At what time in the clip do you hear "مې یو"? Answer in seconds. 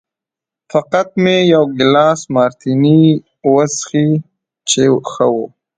1.23-1.63